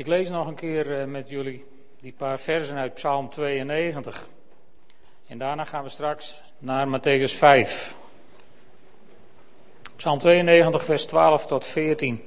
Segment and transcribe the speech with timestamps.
[0.00, 1.66] Ik lees nog een keer eh, met jullie
[2.00, 4.26] die paar versen uit Psalm 92.
[5.26, 7.94] En daarna gaan we straks naar Matthäus 5.
[9.96, 12.22] Psalm 92, vers 12 tot 14.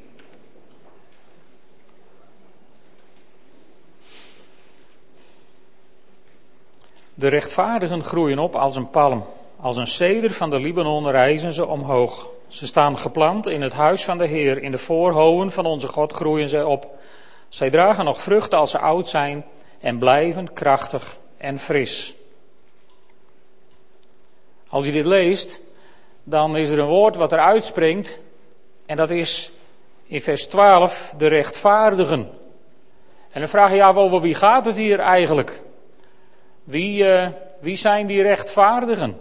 [7.14, 9.26] De rechtvaardigen groeien op als een palm.
[9.60, 12.28] Als een ceder van de Libanon reizen ze omhoog.
[12.48, 14.64] Ze staan geplant in het huis van de Heer.
[14.64, 17.02] In de voorhoven van onze God groeien zij op.
[17.54, 19.46] Zij dragen nog vruchten als ze oud zijn
[19.80, 22.16] en blijven krachtig en fris.
[24.70, 25.60] Als je dit leest,
[26.24, 28.20] dan is er een woord wat er uitspringt.
[28.86, 29.52] En dat is
[30.04, 32.30] in vers 12 de rechtvaardigen.
[33.32, 35.62] En dan vraag je je over wie gaat het hier eigenlijk?
[36.64, 37.28] Wie, uh,
[37.60, 39.18] wie zijn die rechtvaardigen?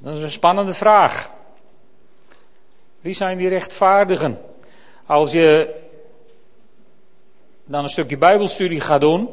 [0.00, 1.30] Dat is een spannende vraag.
[3.00, 4.47] Wie zijn die rechtvaardigen?
[5.08, 5.74] Als je
[7.64, 9.28] dan een stukje Bijbelstudie gaat doen,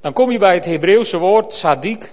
[0.00, 2.12] dan kom je bij het Hebreeuwse woord sadik,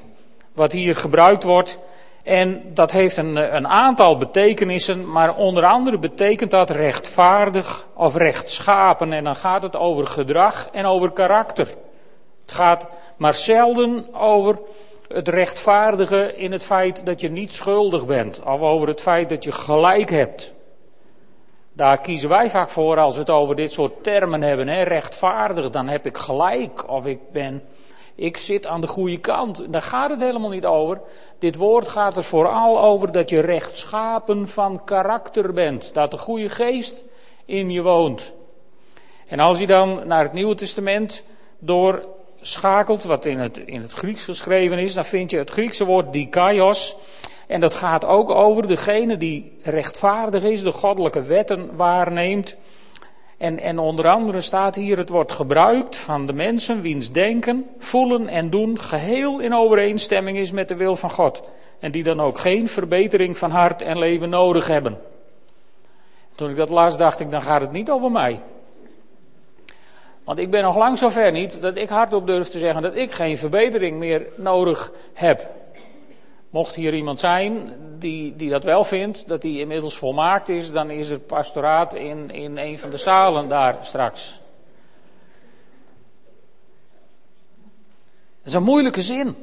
[0.53, 1.80] wat hier gebruikt wordt.
[2.23, 9.14] En dat heeft een, een aantal betekenissen, maar onder andere betekent dat rechtvaardig of rechtschapen.
[9.14, 11.68] En dan gaat het over gedrag en over karakter.
[12.42, 12.88] Het gaat
[13.18, 14.59] maar zelden over
[15.08, 19.44] het rechtvaardige in het feit dat je niet schuldig bent, of over het feit dat
[19.44, 20.53] je gelijk hebt.
[21.82, 24.68] Daar kiezen wij vaak voor als we het over dit soort termen hebben.
[24.68, 24.82] Hè?
[24.82, 26.90] Rechtvaardig, dan heb ik gelijk.
[26.90, 27.64] Of ik ben,
[28.16, 29.64] ik zit aan de goede kant.
[29.70, 31.02] Daar gaat het helemaal niet over.
[31.40, 35.94] Dit woord gaat er vooral over dat je rechtschapen van karakter bent.
[35.94, 37.04] Dat de goede geest
[37.46, 38.34] in je woont.
[39.28, 41.24] En als je dan naar het Nieuwe Testament
[41.59, 46.14] doorschakelt, wat in het, in het Grieks geschreven is, dan vind je het Griekse woord
[46.14, 46.96] dikaios.
[47.52, 52.55] En dat gaat ook over degene die rechtvaardig is, de goddelijke wetten waarneemt.
[53.38, 58.27] En, en onder andere staat hier, het wordt gebruikt van de mensen wiens denken, voelen
[58.27, 61.44] en doen geheel in overeenstemming is met de wil van God.
[61.79, 65.00] En die dan ook geen verbetering van hart en leven nodig hebben.
[66.35, 68.40] Toen ik dat las, dacht ik, dan gaat het niet over mij.
[70.23, 73.11] Want ik ben nog lang zover niet dat ik hardop durf te zeggen dat ik
[73.11, 75.59] geen verbetering meer nodig heb.
[76.51, 80.89] Mocht hier iemand zijn die, die dat wel vindt, dat die inmiddels volmaakt is, dan
[80.89, 84.41] is er pastoraat in, in een van de zalen daar straks.
[88.38, 89.35] Dat is een moeilijke zin.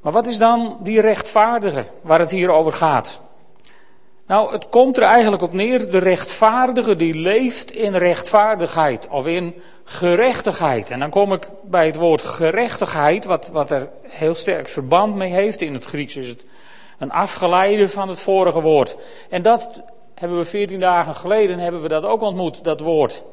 [0.00, 3.20] Maar wat is dan die rechtvaardige waar het hier over gaat?
[4.28, 9.54] Nou, het komt er eigenlijk op neer, de rechtvaardige die leeft in rechtvaardigheid of in
[9.84, 10.90] gerechtigheid.
[10.90, 15.32] En dan kom ik bij het woord gerechtigheid, wat, wat er heel sterk verband mee
[15.32, 15.62] heeft.
[15.62, 16.44] In het Grieks is het
[16.98, 18.96] een afgeleide van het vorige woord.
[19.30, 19.82] En dat
[20.14, 23.24] hebben we veertien dagen geleden hebben we dat ook ontmoet, dat woord.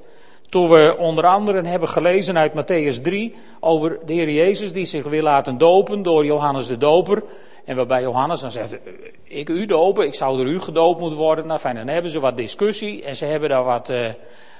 [0.49, 5.03] Toen we onder andere hebben gelezen uit Matthäus 3 over de Heer Jezus die zich
[5.03, 7.23] wil laten dopen door Johannes de Doper.
[7.65, 8.75] En waarbij Johannes dan zegt,
[9.23, 11.47] ik u dopen, ik zou door u gedoopt moeten worden.
[11.47, 14.09] Nou fijn, dan hebben ze wat discussie en ze hebben daar wat, uh,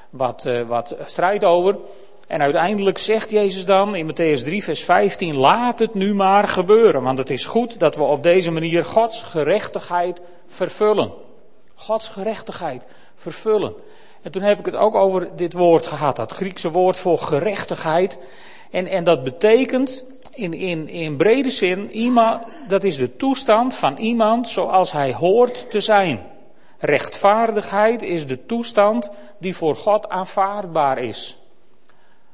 [0.10, 1.78] wat, uh, wat strijd over.
[2.28, 7.04] En uiteindelijk zegt Jezus dan in Matthäus 3, vers 15: Laat het nu maar gebeuren.
[7.04, 11.12] Want het is goed dat we op deze manier Gods gerechtigheid vervullen.
[11.76, 12.84] Gods gerechtigheid
[13.16, 13.74] vervullen.
[14.22, 18.18] En toen heb ik het ook over dit woord gehad, dat Griekse woord voor gerechtigheid.
[18.72, 23.98] En, en dat betekent in, in, in brede zin, iemand, dat is de toestand van
[23.98, 26.24] iemand zoals hij hoort te zijn.
[26.80, 31.38] Rechtvaardigheid is de toestand die voor God aanvaardbaar is.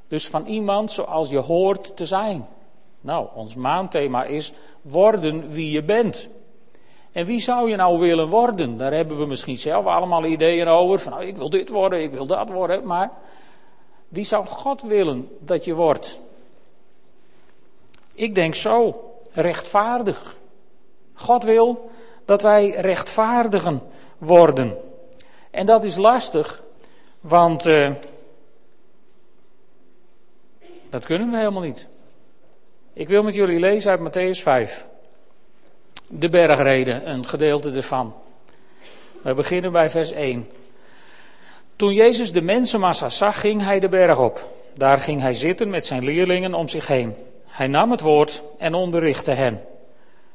[0.08, 2.48] Dus van iemand zoals je hoort te zijn.
[3.02, 6.30] Nou, ons maandthema is worden wie je bent.
[7.12, 8.78] En wie zou je nou willen worden?
[8.78, 11.00] Daar hebben we misschien zelf allemaal ideeën over.
[11.00, 12.86] Van nou, ik wil dit worden, ik wil dat worden.
[12.86, 13.12] Maar
[14.12, 16.20] wie zou God willen dat je wordt?
[18.14, 20.38] Ik denk zo, rechtvaardig.
[21.14, 21.92] God wil
[22.26, 23.82] dat wij rechtvaardigen
[24.18, 24.78] worden.
[25.52, 26.64] En dat is lastig,
[27.20, 27.92] want uh,
[30.90, 31.88] dat kunnen we helemaal niet.
[32.94, 34.88] Ik wil met jullie lezen uit Matthäus 5.
[36.10, 38.14] De bergreden, een gedeelte ervan.
[39.22, 40.50] We beginnen bij vers 1.
[41.82, 44.40] Toen Jezus de mensenmassa zag, ging hij de berg op.
[44.74, 47.16] Daar ging hij zitten met zijn leerlingen om zich heen.
[47.46, 49.62] Hij nam het woord en onderrichtte hen.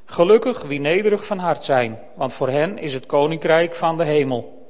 [0.05, 4.69] Gelukkig wie nederig van hart zijn, want voor hen is het koninkrijk van de hemel.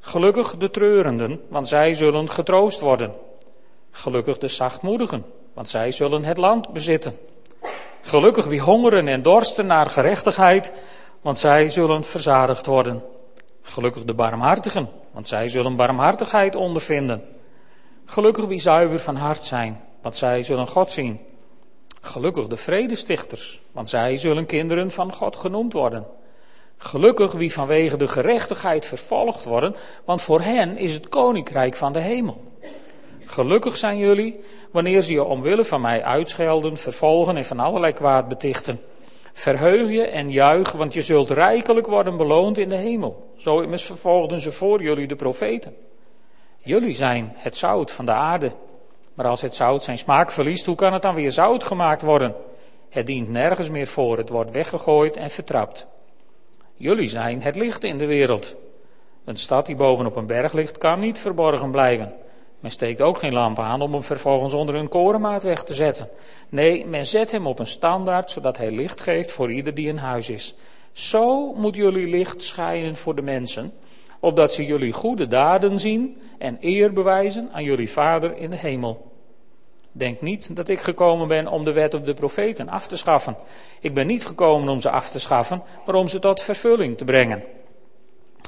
[0.00, 3.14] Gelukkig de treurenden, want zij zullen getroost worden.
[3.90, 7.18] Gelukkig de zachtmoedigen, want zij zullen het land bezitten.
[8.00, 10.72] Gelukkig wie hongeren en dorsten naar gerechtigheid,
[11.20, 13.02] want zij zullen verzadigd worden.
[13.62, 17.22] Gelukkig de barmhartigen, want zij zullen barmhartigheid ondervinden.
[18.04, 21.20] Gelukkig wie zuiver van hart zijn, want zij zullen God zien.
[22.00, 26.06] Gelukkig de vredestichters, want zij zullen kinderen van God genoemd worden.
[26.76, 32.00] Gelukkig wie vanwege de gerechtigheid vervolgd worden, want voor hen is het koninkrijk van de
[32.00, 32.42] hemel.
[33.24, 34.40] Gelukkig zijn jullie
[34.70, 38.80] wanneer ze je omwille van mij uitschelden, vervolgen en van allerlei kwaad betichten.
[39.36, 43.32] Verheug je en juich, want je zult rijkelijk worden beloond in de hemel.
[43.36, 45.76] Zo immers vervolgden ze voor jullie de profeten.
[46.58, 48.52] Jullie zijn het zout van de aarde.
[49.14, 52.34] Maar als het zout zijn smaak verliest, hoe kan het dan weer zout gemaakt worden?
[52.88, 55.86] Het dient nergens meer voor, het wordt weggegooid en vertrapt.
[56.74, 58.54] Jullie zijn het licht in de wereld.
[59.24, 62.14] Een stad die bovenop een berg ligt, kan niet verborgen blijven.
[62.64, 66.08] Men steekt ook geen lamp aan om hem vervolgens onder een korenmaat weg te zetten.
[66.48, 69.96] Nee, men zet hem op een standaard, zodat hij licht geeft voor ieder die in
[69.96, 70.54] huis is.
[70.92, 73.72] Zo moet jullie licht schijnen voor de mensen,
[74.20, 79.12] opdat ze jullie goede daden zien en eer bewijzen aan jullie Vader in de hemel.
[79.92, 83.36] Denk niet dat ik gekomen ben om de wet op de profeten af te schaffen.
[83.80, 87.04] Ik ben niet gekomen om ze af te schaffen, maar om ze tot vervulling te
[87.04, 87.42] brengen.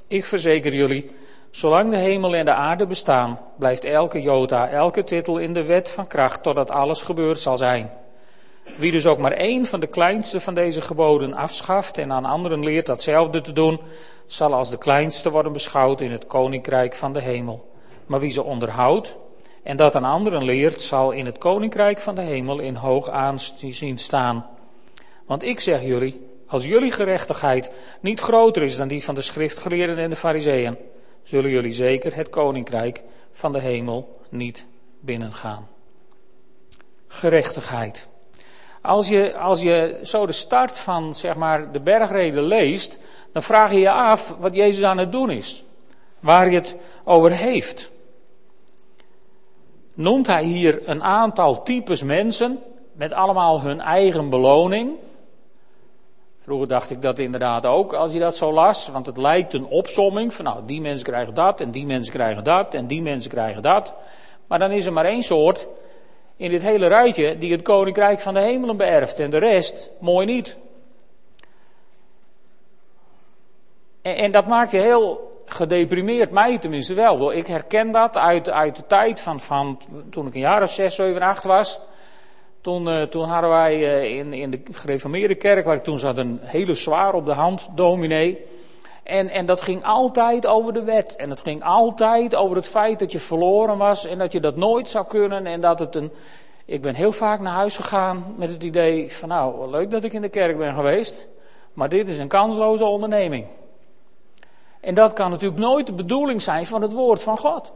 [0.09, 1.11] Ik verzeker jullie,
[1.57, 5.91] zolang de hemel en de aarde bestaan, blijft elke jota, elke titel in de wet
[5.91, 7.91] van kracht totdat alles gebeurd zal zijn.
[8.77, 12.65] Wie dus ook maar één van de kleinste van deze geboden afschaft en aan anderen
[12.65, 13.81] leert datzelfde te doen,
[14.27, 17.71] zal als de kleinste worden beschouwd in het koninkrijk van de hemel.
[18.07, 19.17] Maar wie ze onderhoudt
[19.63, 23.99] en dat aan anderen leert, zal in het koninkrijk van de hemel in hoog aanzien
[23.99, 24.47] staan.
[25.27, 27.71] Want ik zeg jullie, als jullie gerechtigheid
[28.01, 30.77] niet groter is dan die van de schriftgeleerden en de fariseeën,
[31.27, 34.67] zullen jullie zeker het koninkrijk van de hemel niet
[35.01, 35.69] binnengaan.
[37.07, 38.09] Gerechtigheid.
[38.81, 43.01] Als je, als je zo de start van zeg maar, de bergreden leest,
[43.33, 45.65] dan vraag je je af wat Jezus aan het doen is.
[46.21, 47.91] Waar hij het over heeft.
[49.95, 52.59] Noemt hij hier een aantal types mensen
[52.93, 54.93] met allemaal hun eigen beloning?
[56.47, 59.67] Vroeger dacht ik dat inderdaad ook, als je dat zo las, want het lijkt een
[59.67, 63.31] opsomming van nou, die mensen krijgen dat en die mensen krijgen dat en die mensen
[63.31, 63.95] krijgen dat.
[64.47, 65.69] Maar dan is er maar één soort
[66.37, 70.27] in dit hele rijtje die het koninkrijk van de hemelen beërft en de rest mooi
[70.27, 70.57] niet.
[74.03, 77.33] En, dat maakt je heel gedeprimeerd, mij tenminste wel.
[77.33, 80.95] Ik herken dat uit, uit de tijd van, van toen ik een jaar of zes,
[80.95, 81.81] zeven, acht was.
[82.67, 86.19] Toen, uh, toen hadden wij uh, in, in de gereformeerde kerk, waar ik toen zat,
[86.19, 88.45] een hele zwaar op de hand dominee.
[89.03, 91.17] En, en dat ging altijd over de wet.
[91.17, 94.57] En het ging altijd over het feit dat je verloren was en dat je dat
[94.57, 95.47] nooit zou kunnen.
[95.47, 96.11] En dat het een.
[96.65, 100.13] Ik ben heel vaak naar huis gegaan met het idee van nou, leuk dat ik
[100.13, 101.29] in de kerk ben geweest.
[101.73, 103.47] Maar dit is een kansloze onderneming.
[104.81, 107.73] En dat kan natuurlijk nooit de bedoeling zijn van het woord van God.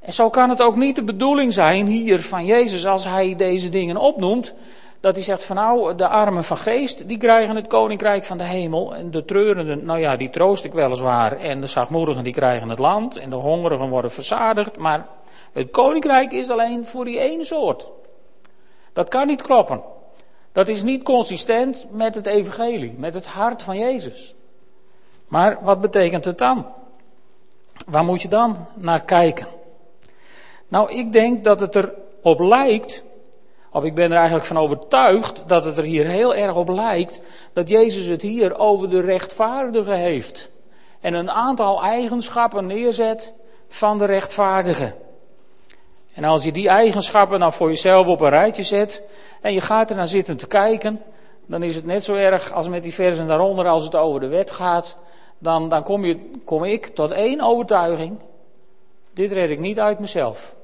[0.00, 3.68] En zo kan het ook niet de bedoeling zijn hier van Jezus als hij deze
[3.68, 4.54] dingen opnoemt.
[5.00, 8.44] Dat hij zegt van nou, de armen van geest, die krijgen het koninkrijk van de
[8.44, 8.94] hemel.
[8.94, 11.38] En de treurenden, nou ja, die troost ik weliswaar.
[11.38, 13.16] En de zachtmoedigen, die krijgen het land.
[13.16, 14.76] En de hongerigen worden verzadigd.
[14.76, 15.06] Maar
[15.52, 17.88] het koninkrijk is alleen voor die ene soort.
[18.92, 19.82] Dat kan niet kloppen.
[20.52, 24.34] Dat is niet consistent met het evangelie, met het hart van Jezus.
[25.28, 26.66] Maar wat betekent het dan?
[27.86, 29.46] Waar moet je dan naar kijken?
[30.70, 33.02] Nou, ik denk dat het erop lijkt,
[33.72, 37.20] of ik ben er eigenlijk van overtuigd, dat het er hier heel erg op lijkt
[37.52, 40.50] dat Jezus het hier over de rechtvaardige heeft.
[41.00, 43.32] En een aantal eigenschappen neerzet
[43.68, 44.94] van de rechtvaardige.
[46.14, 49.02] En als je die eigenschappen dan voor jezelf op een rijtje zet
[49.40, 51.02] en je gaat er naar zitten te kijken,
[51.46, 54.28] dan is het net zo erg als met die versen daaronder als het over de
[54.28, 54.96] wet gaat.
[55.38, 58.18] Dan, dan kom, je, kom ik tot één overtuiging.
[59.12, 60.54] Dit red ik niet uit mezelf.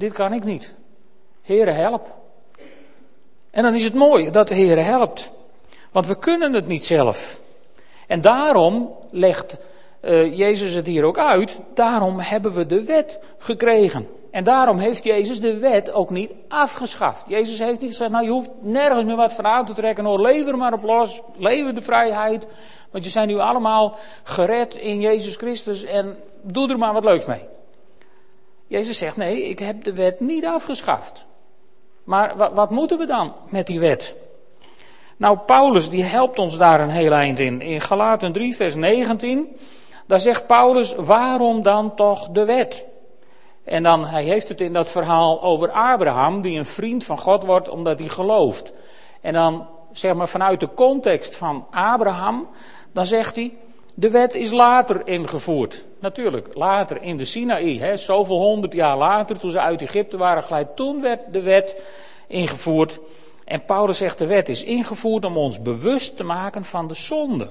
[0.00, 0.74] Dit kan ik niet.
[1.42, 2.14] Heere, help.
[3.50, 5.30] En dan is het mooi dat de Heere helpt.
[5.92, 7.40] Want we kunnen het niet zelf.
[8.06, 9.56] En daarom legt
[10.02, 11.58] uh, Jezus het hier ook uit.
[11.74, 14.08] Daarom hebben we de wet gekregen.
[14.30, 17.28] En daarom heeft Jezus de wet ook niet afgeschaft.
[17.28, 20.20] Jezus heeft niet gezegd, nou je hoeft nergens meer wat van aan te trekken hoor,
[20.20, 22.46] lever maar op los, lever de vrijheid.
[22.90, 27.24] Want je zijn nu allemaal gered in Jezus Christus en doe er maar wat leuks
[27.24, 27.48] mee.
[28.70, 31.24] Jezus zegt, nee, ik heb de wet niet afgeschaft.
[32.04, 34.14] Maar wat, wat moeten we dan met die wet?
[35.16, 37.60] Nou, Paulus die helpt ons daar een heel eind in.
[37.60, 39.56] In Galaten 3, vers 19,
[40.06, 42.84] daar zegt Paulus, waarom dan toch de wet?
[43.64, 47.44] En dan, hij heeft het in dat verhaal over Abraham, die een vriend van God
[47.44, 48.72] wordt omdat hij gelooft.
[49.20, 52.48] En dan, zeg maar, vanuit de context van Abraham,
[52.92, 53.54] dan zegt hij,
[54.00, 55.84] De wet is later ingevoerd.
[55.98, 57.78] Natuurlijk, later in de Sinaï.
[57.78, 60.76] Hè, zoveel honderd jaar later, toen ze uit Egypte waren geleid.
[60.76, 61.82] Toen werd de wet
[62.26, 63.00] ingevoerd.
[63.44, 67.48] En Paulus zegt de wet is ingevoerd om ons bewust te maken van de zonde.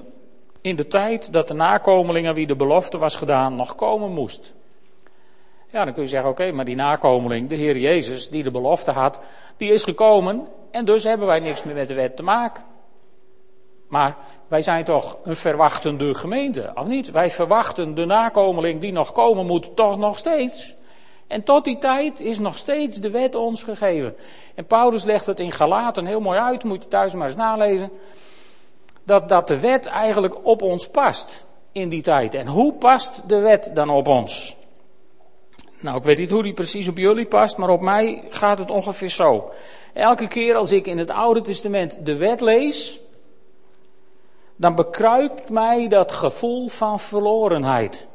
[0.60, 4.54] In de tijd dat de nakomelingen wie de belofte was gedaan nog komen moest.
[5.68, 8.90] Ja, dan kun je zeggen, oké, maar die nakomeling, de Heer Jezus, die de belofte
[8.90, 9.20] had,
[9.56, 12.64] die is gekomen en dus hebben wij niks meer met de wet te maken.
[13.90, 14.16] Maar
[14.48, 17.10] wij zijn toch een verwachtende gemeente, of niet?
[17.10, 20.74] Wij verwachten de nakomeling die nog komen moet, toch nog steeds.
[21.26, 24.16] En tot die tijd is nog steeds de wet ons gegeven.
[24.54, 27.90] En Paulus legt het in Galaten heel mooi uit, moet je thuis maar eens nalezen.
[29.04, 32.34] Dat, dat de wet eigenlijk op ons past in die tijd.
[32.34, 34.56] En hoe past de wet dan op ons?
[35.80, 38.70] Nou, ik weet niet hoe die precies op jullie past, maar op mij gaat het
[38.70, 39.50] ongeveer zo.
[39.92, 43.00] Elke keer als ik in het Oude Testament de wet lees,
[44.60, 48.06] dan bekruipt mij dat gevoel van verlorenheid.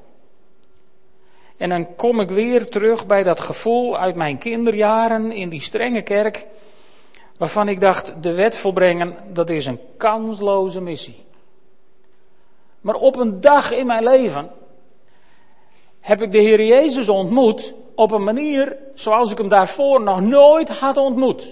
[1.57, 6.01] En dan kom ik weer terug bij dat gevoel uit mijn kinderjaren in die strenge
[6.01, 6.47] kerk,
[7.37, 11.25] waarvan ik dacht, de wet volbrengen, dat is een kansloze missie.
[12.81, 14.51] Maar op een dag in mijn leven
[15.99, 20.69] heb ik de Heer Jezus ontmoet op een manier zoals ik hem daarvoor nog nooit
[20.69, 21.47] had ontmoet.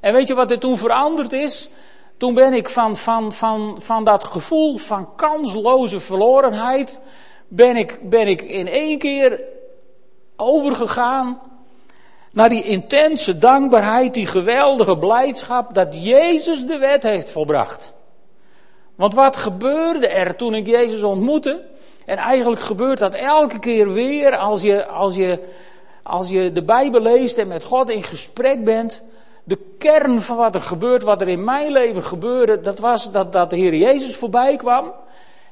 [0.00, 1.70] En weet je wat er toen veranderd is?
[2.16, 6.98] Toen ben ik van, van, van, van dat gevoel van kansloze verlorenheid,
[7.48, 9.40] ben ik, ben ik in één keer
[10.36, 11.40] overgegaan
[12.32, 17.92] naar die intense dankbaarheid, die geweldige blijdschap dat Jezus de wet heeft volbracht.
[18.94, 21.62] Want wat gebeurde er toen ik Jezus ontmoette?
[22.06, 25.38] En eigenlijk gebeurt dat elke keer weer als je, als je,
[26.02, 29.02] als je de Bijbel leest en met God in gesprek bent.
[29.44, 33.32] De kern van wat er gebeurt, wat er in mijn leven gebeurde, dat was dat,
[33.32, 34.92] dat de Heer Jezus voorbij kwam.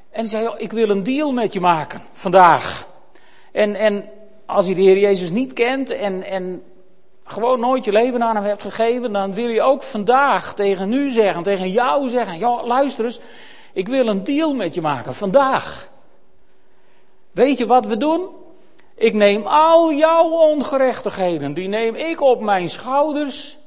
[0.09, 2.87] En zei, ik wil een deal met je maken vandaag.
[3.51, 4.09] En, en
[4.45, 6.63] als je de Heer Jezus niet kent en, en
[7.23, 11.09] gewoon nooit je leven aan hem hebt gegeven, dan wil je ook vandaag tegen nu
[11.09, 13.19] zeggen, tegen jou zeggen, ja, luister eens,
[13.73, 15.89] ik wil een deal met je maken vandaag.
[17.31, 18.27] Weet je wat we doen?
[18.95, 23.57] Ik neem al jouw ongerechtigheden, die neem ik op mijn schouders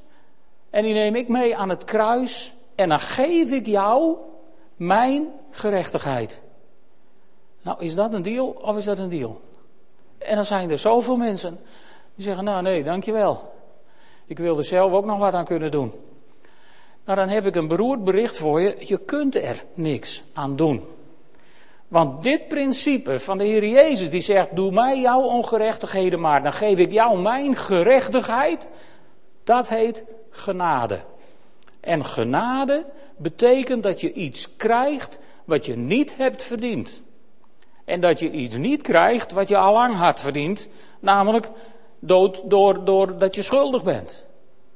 [0.77, 4.17] en die neem ik mee aan het kruis en dan geef ik jou
[4.77, 6.41] mijn gerechtigheid.
[7.63, 9.41] Nou, is dat een deal of is dat een deal?
[10.19, 11.59] En dan zijn er zoveel mensen
[12.15, 13.53] die zeggen, nou nee, dankjewel.
[14.27, 15.93] Ik wil er zelf ook nog wat aan kunnen doen.
[17.05, 18.77] Nou, dan heb ik een beroerd bericht voor je.
[18.79, 20.85] Je kunt er niks aan doen.
[21.89, 26.53] Want dit principe van de Heer Jezus, die zegt: Doe mij jouw ongerechtigheden maar, dan
[26.53, 28.67] geef ik jou mijn gerechtigheid.
[29.45, 30.05] Dat heet
[30.37, 31.01] genade.
[31.81, 32.85] En genade
[33.17, 37.03] betekent dat je iets krijgt wat je niet hebt verdiend.
[37.85, 40.69] En dat je iets niet krijgt wat je al lang had verdiend,
[41.01, 41.51] namelijk
[41.99, 44.27] dood door, doordat je schuldig bent.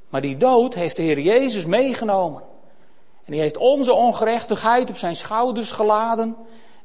[0.09, 2.41] Maar die dood heeft de Heer Jezus meegenomen.
[3.25, 6.35] En die heeft onze ongerechtigheid op zijn schouders geladen.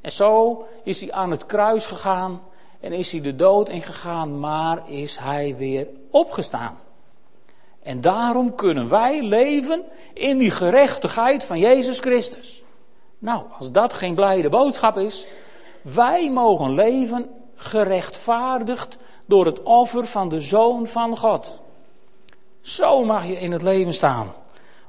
[0.00, 2.40] En zo is hij aan het kruis gegaan
[2.80, 6.78] en is hij de dood ingegaan, maar is hij weer opgestaan.
[7.86, 12.62] En daarom kunnen wij leven in die gerechtigheid van Jezus Christus.
[13.18, 15.26] Nou, als dat geen blijde boodschap is,
[15.82, 21.58] wij mogen leven gerechtvaardigd door het offer van de Zoon van God.
[22.60, 24.32] Zo mag je in het leven staan.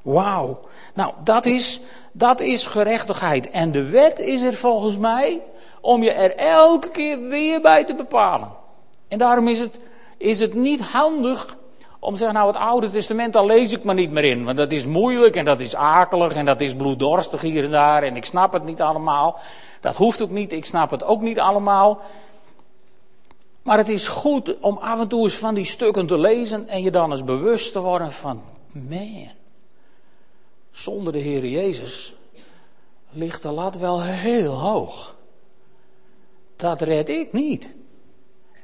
[0.04, 0.60] Wauw.
[0.94, 3.50] Nou, dat is dat is gerechtigheid.
[3.50, 5.42] En de wet is er volgens mij
[5.82, 8.52] om je er elke keer weer bij te bepalen.
[9.08, 9.80] En daarom is het,
[10.18, 11.58] is het niet handig
[12.08, 14.44] om te zeggen, nou het Oude Testament, daar lees ik maar niet meer in.
[14.44, 18.04] Want dat is moeilijk en dat is akelig en dat is bloeddorstig hier en daar.
[18.04, 19.40] En ik snap het niet allemaal.
[19.82, 22.02] Dat hoeft ook niet, ik snap het ook niet allemaal.
[23.64, 26.84] Maar het is goed om af en toe eens van die stukken te lezen en
[26.84, 29.28] je dan eens bewust te worden van, man,
[30.72, 32.16] zonder de Heer Jezus
[33.10, 35.16] ligt de lat wel heel hoog.
[36.56, 37.76] Dat red ik niet.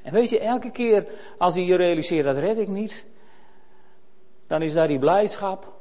[0.01, 1.07] En weet je, elke keer
[1.37, 3.05] als je je realiseert dat red ik niet,
[4.53, 5.73] dan is daar die blijdschap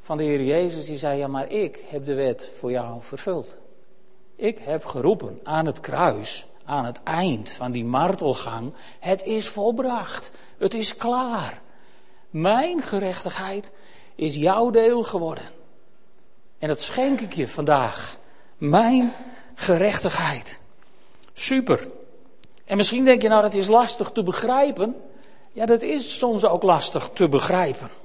[0.00, 3.56] van de Heer Jezus die zei, ja maar ik heb de wet voor jou vervuld.
[4.36, 10.30] Ik heb geroepen aan het kruis, aan het eind van die martelgang, het is volbracht,
[10.58, 11.60] het is klaar.
[12.30, 13.72] Mijn gerechtigheid
[14.14, 15.44] is jouw deel geworden.
[16.58, 18.16] En dat schenk ik je vandaag.
[18.56, 19.12] Mijn
[19.54, 20.60] gerechtigheid.
[21.32, 21.88] Super.
[22.64, 24.96] En misschien denk je nou dat is lastig te begrijpen.
[25.52, 28.02] Ja, dat is soms ook lastig te begrijpen.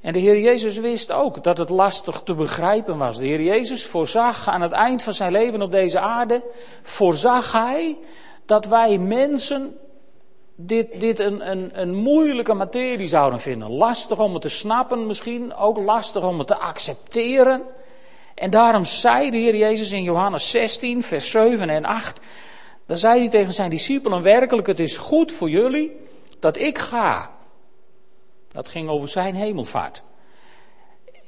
[0.00, 3.18] En de Heer Jezus wist ook dat het lastig te begrijpen was.
[3.18, 6.42] De Heer Jezus voorzag aan het eind van zijn leven op deze aarde,
[6.82, 7.98] voorzag Hij
[8.44, 9.76] dat wij mensen
[10.56, 13.70] dit, dit een, een, een moeilijke materie zouden vinden.
[13.70, 17.62] Lastig om het te snappen misschien, ook lastig om het te accepteren.
[18.34, 22.20] En daarom zei de Heer Jezus in Johannes 16, vers 7 en 8,
[22.86, 25.96] dan zei hij tegen zijn discipelen werkelijk, het is goed voor jullie
[26.40, 27.35] dat ik ga.
[28.56, 30.04] Dat ging over zijn hemelvaart.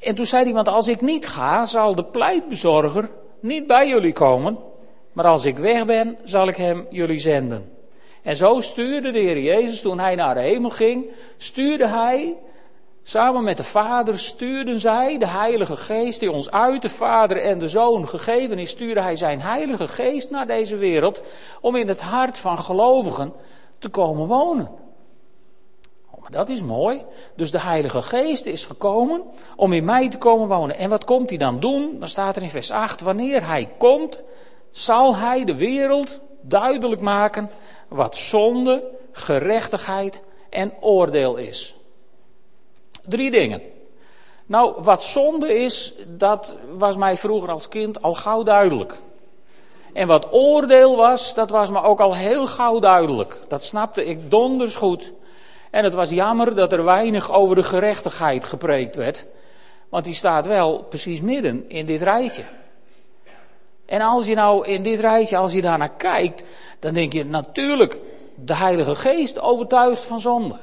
[0.01, 4.13] En toen zei hij, want als ik niet ga, zal de pleitbezorger niet bij jullie
[4.13, 4.59] komen,
[5.13, 7.73] maar als ik weg ben, zal ik hem jullie zenden.
[8.23, 11.07] En zo stuurde de Heer Jezus, toen hij naar de hemel ging,
[11.37, 12.37] stuurde hij,
[13.03, 17.59] samen met de Vader, stuurden zij de Heilige Geest, die ons uit de Vader en
[17.59, 21.23] de Zoon gegeven is, stuurde hij zijn Heilige Geest naar deze wereld,
[21.61, 23.33] om in het hart van gelovigen
[23.79, 24.87] te komen wonen.
[26.31, 27.05] Dat is mooi.
[27.35, 29.23] Dus de Heilige Geest is gekomen
[29.57, 30.77] om in mij te komen wonen.
[30.77, 31.97] En wat komt hij dan doen?
[31.99, 34.21] Dan staat er in vers 8, wanneer hij komt,
[34.71, 37.51] zal hij de wereld duidelijk maken
[37.89, 41.75] wat zonde, gerechtigheid en oordeel is.
[43.03, 43.63] Drie dingen.
[44.47, 48.95] Nou, wat zonde is, dat was mij vroeger als kind al gauw duidelijk.
[49.93, 53.37] En wat oordeel was, dat was me ook al heel gauw duidelijk.
[53.49, 55.13] Dat snapte ik donders goed.
[55.71, 59.27] En het was jammer dat er weinig over de gerechtigheid gepreekt werd.
[59.89, 62.45] Want die staat wel precies midden in dit rijtje.
[63.87, 66.45] En als je nou in dit rijtje, als je daarnaar kijkt,
[66.79, 68.01] dan denk je natuurlijk,
[68.35, 70.57] de Heilige Geest overtuigt van zonde.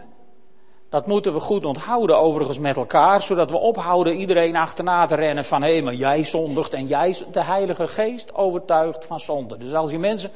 [0.90, 5.46] Dat moeten we goed onthouden overigens met elkaar, zodat we ophouden iedereen achterna te rennen
[5.46, 9.58] van hé, maar jij zondigt en jij, de Heilige Geest overtuigt van zonde.
[9.58, 10.32] Dus als je mensen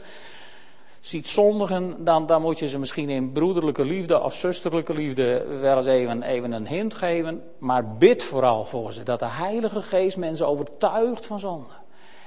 [0.99, 5.77] ziet zondigen, dan, dan moet je ze misschien in broederlijke liefde of zusterlijke liefde wel
[5.77, 7.43] eens even, even een hint geven.
[7.57, 11.73] Maar bid vooral voor ze, dat de Heilige Geest mensen overtuigt van zonde.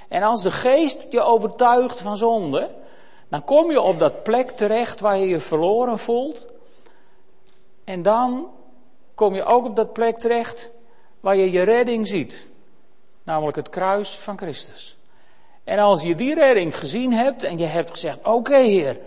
[0.07, 2.69] En als de Geest je overtuigt van zonde,
[3.29, 6.47] dan kom je op dat plek terecht waar je je verloren voelt.
[7.83, 8.47] En dan
[9.15, 10.69] kom je ook op dat plek terecht
[11.19, 12.47] waar je je redding ziet.
[13.23, 14.97] Namelijk het kruis van Christus.
[15.63, 18.99] En als je die redding gezien hebt en je hebt gezegd: Oké, Heer,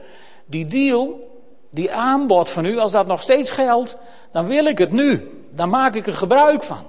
[0.47, 1.31] die deal,
[1.71, 3.97] die aanbod van u, als dat nog steeds geldt,
[4.33, 5.31] dan wil ik het nu.
[5.51, 6.87] Dan maak ik er gebruik van.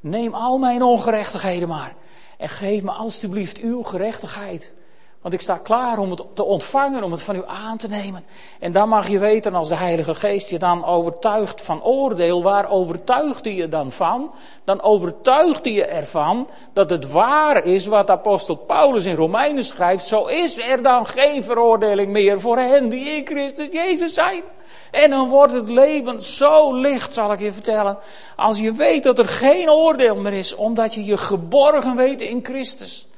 [0.00, 1.94] Neem al mijn ongerechtigheden maar.
[2.38, 4.74] En geef me alstublieft uw gerechtigheid.
[5.20, 8.24] Want ik sta klaar om het te ontvangen, om het van u aan te nemen.
[8.58, 12.70] En dan mag je weten, als de Heilige Geest je dan overtuigt van oordeel, waar
[12.70, 14.32] overtuigt je dan van?
[14.64, 20.06] Dan overtuigt hij je ervan dat het waar is wat apostel Paulus in Romeinen schrijft.
[20.06, 24.42] Zo is er dan geen veroordeling meer voor hen die in Christus Jezus zijn.
[24.90, 27.98] En dan wordt het leven zo licht, zal ik je vertellen.
[28.36, 32.40] Als je weet dat er geen oordeel meer is, omdat je je geborgen weet in
[32.42, 33.08] Christus.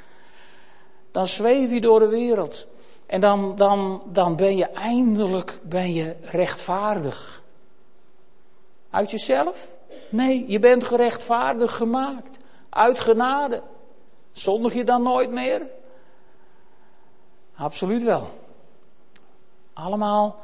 [1.12, 2.66] Dan zweef je door de wereld.
[3.06, 7.42] En dan, dan, dan ben je eindelijk ben je rechtvaardig.
[8.90, 9.68] Uit jezelf?
[10.08, 12.38] Nee, je bent gerechtvaardig gemaakt.
[12.68, 13.62] Uit genade.
[14.32, 15.62] Zondig je dan nooit meer?
[17.56, 18.28] Absoluut wel.
[19.72, 20.40] Allemaal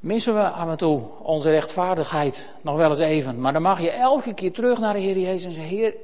[0.00, 3.40] missen we af en toe onze rechtvaardigheid nog wel eens even.
[3.40, 5.94] Maar dan mag je elke keer terug naar de Heer Jezus en zeggen: Heer,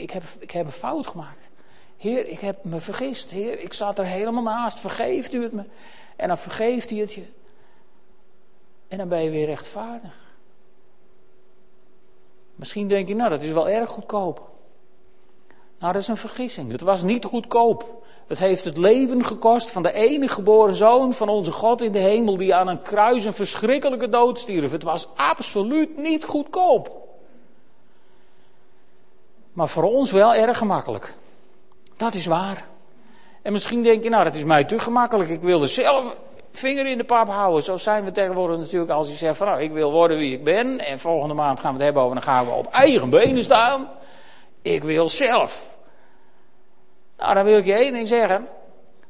[0.00, 1.50] ik heb, ik heb een fout gemaakt.
[1.96, 3.30] Heer, ik heb me vergist.
[3.30, 4.78] Heer, ik zat er helemaal naast.
[4.78, 5.64] Vergeeft u het me?
[6.16, 7.24] En dan vergeeft hij het je.
[8.88, 10.24] En dan ben je weer rechtvaardig.
[12.54, 14.50] Misschien denk je, nou, dat is wel erg goedkoop.
[15.78, 16.72] Nou, dat is een vergissing.
[16.72, 18.04] Het was niet goedkoop.
[18.26, 21.98] Het heeft het leven gekost van de enige geboren zoon van onze God in de
[21.98, 24.70] hemel, die aan een kruis een verschrikkelijke dood stierf.
[24.70, 27.04] Het was absoluut niet goedkoop.
[29.52, 31.14] Maar voor ons wel erg gemakkelijk.
[31.96, 32.64] Dat is waar.
[33.42, 35.30] En misschien denk je, nou, dat is mij te gemakkelijk.
[35.30, 36.14] Ik wil er zelf
[36.50, 37.62] vinger in de pap houden.
[37.62, 40.44] Zo zijn we tegenwoordig natuurlijk als je zegt van, nou, ik wil worden wie ik
[40.44, 40.78] ben.
[40.78, 43.88] En volgende maand gaan we het hebben over, dan gaan we op eigen benen staan.
[44.62, 45.78] Ik wil zelf.
[47.18, 48.48] Nou, dan wil ik je één ding zeggen.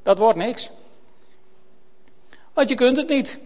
[0.03, 0.71] Dat wordt niks.
[2.53, 3.39] Want je kunt het niet.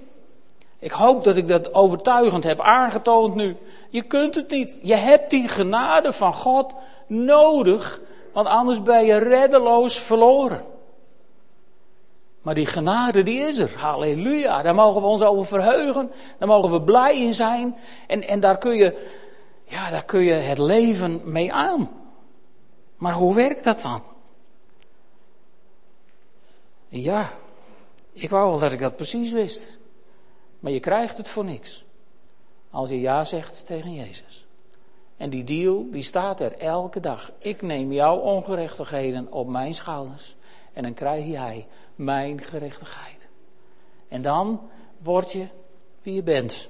[0.79, 3.57] Ik hoop dat ik dat overtuigend heb aangetoond nu.
[3.89, 4.79] Je kunt het niet.
[4.83, 6.73] Je hebt die genade van God
[7.07, 8.01] nodig
[8.33, 10.65] want anders ben je reddeloos verloren.
[12.43, 13.79] Maar die genade, die is er.
[13.79, 14.63] Halleluja.
[14.63, 16.11] Daar mogen we ons over verheugen.
[16.39, 17.77] Daar mogen we blij in zijn.
[18.07, 19.09] En, en daar, kun je,
[19.65, 21.91] ja, daar kun je het leven mee aan.
[22.97, 24.03] Maar hoe werkt dat dan?
[26.89, 27.31] Ja,
[28.13, 29.79] ik wou wel dat ik dat precies wist.
[30.61, 31.85] Maar je krijgt het voor niks.
[32.71, 34.40] Als je ja zegt tegen Jezus.
[35.21, 37.33] En die deal, die staat er elke dag.
[37.39, 40.37] Ik neem jouw ongerechtigheden op mijn schouders.
[40.73, 43.29] En dan krijg jij mijn gerechtigheid.
[44.09, 44.61] En dan
[45.03, 45.47] word je
[46.03, 46.69] wie je bent.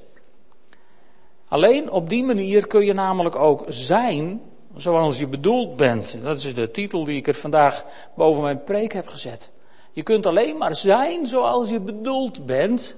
[1.49, 4.43] Alleen op die manier kun je namelijk ook zijn
[4.77, 6.23] zoals je bedoeld bent.
[6.23, 7.85] Dat is de titel die ik er vandaag
[8.17, 9.51] boven mijn preek heb gezet.
[9.93, 12.97] Je kunt alleen maar zijn zoals je bedoeld bent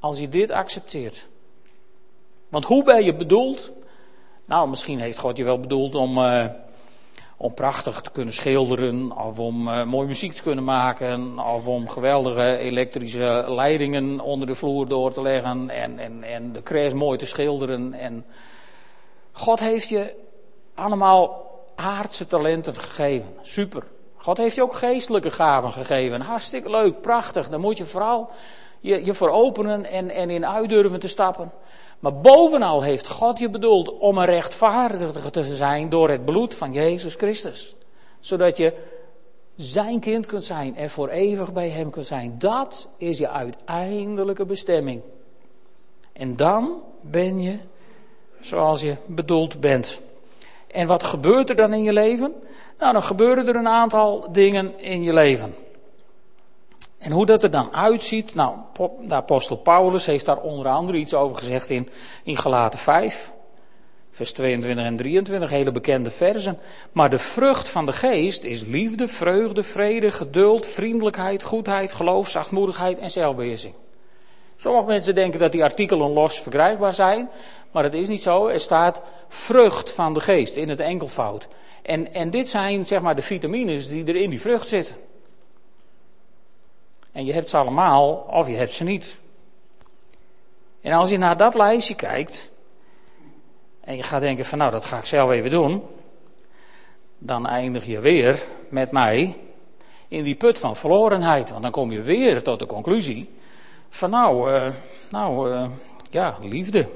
[0.00, 1.28] als je dit accepteert.
[2.48, 3.72] Want hoe ben je bedoeld?
[4.46, 6.44] Nou, misschien heeft God je wel bedoeld om, uh,
[7.36, 11.88] om prachtig te kunnen schilderen, of om uh, mooie muziek te kunnen maken, of om
[11.88, 17.18] geweldige elektrische leidingen onder de vloer door te leggen en, en, en de crash mooi
[17.18, 17.94] te schilderen.
[17.94, 18.24] En
[19.32, 20.14] God heeft je
[20.74, 23.34] allemaal aardse talenten gegeven.
[23.40, 23.82] Super.
[24.16, 26.20] God heeft je ook geestelijke gaven gegeven.
[26.20, 27.48] Hartstikke leuk, prachtig.
[27.48, 28.30] Daar moet je vooral
[28.80, 31.52] je, je voor openen en, en in uit durven te stappen.
[32.02, 36.72] Maar bovenal heeft God je bedoeld om een rechtvaardiger te zijn door het bloed van
[36.72, 37.74] Jezus Christus.
[38.20, 38.72] Zodat je
[39.56, 42.34] zijn kind kunt zijn en voor eeuwig bij hem kunt zijn.
[42.38, 45.00] Dat is je uiteindelijke bestemming.
[46.12, 47.56] En dan ben je
[48.40, 50.00] zoals je bedoeld bent.
[50.66, 52.34] En wat gebeurt er dan in je leven?
[52.78, 55.54] Nou, dan gebeuren er een aantal dingen in je leven.
[57.02, 58.56] En hoe dat er dan uitziet, nou,
[59.00, 61.88] de apostel Paulus heeft daar onder andere iets over gezegd in,
[62.22, 63.32] in Galaten 5,
[64.10, 66.58] vers 22 en 23, hele bekende versen.
[66.92, 72.98] Maar de vrucht van de geest is liefde, vreugde, vrede, geduld, vriendelijkheid, goedheid, geloof, zachtmoedigheid
[72.98, 73.74] en zelfbeheersing.
[74.56, 77.28] Sommige mensen denken dat die artikelen los verkrijgbaar zijn,
[77.70, 78.46] maar dat is niet zo.
[78.46, 81.48] Er staat vrucht van de geest in het enkelvoud.
[81.82, 84.94] En, en dit zijn zeg maar de vitamines die er in die vrucht zitten.
[87.12, 89.18] En je hebt ze allemaal of je hebt ze niet.
[90.80, 92.50] En als je naar dat lijstje kijkt
[93.80, 95.82] en je gaat denken van nou dat ga ik zelf even doen.
[97.18, 99.36] Dan eindig je weer met mij
[100.08, 101.50] in die put van verlorenheid.
[101.50, 103.30] Want dan kom je weer tot de conclusie
[103.88, 104.66] van nou, uh,
[105.10, 105.70] nou uh,
[106.10, 106.88] ja, liefde.